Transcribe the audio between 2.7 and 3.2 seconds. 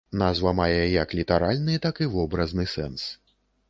сэнс.